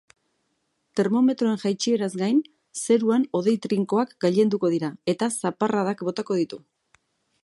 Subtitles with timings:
[0.99, 2.39] Termometroen jaitsieraz gain,
[2.85, 6.61] zeruan hodei trinkoak gailenduko dira eta zaparradak botako ditu.